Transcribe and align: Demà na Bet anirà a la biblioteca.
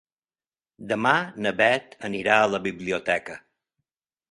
Demà 0.91 1.11
na 1.47 1.51
Bet 1.59 1.95
anirà 2.11 2.39
a 2.41 2.49
la 2.55 2.63
biblioteca. 2.67 3.39